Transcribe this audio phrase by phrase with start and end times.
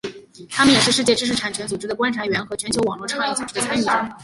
[0.49, 3.91] 他们也是世界知识产权组织的观察员和全球网络倡议组织的参与者。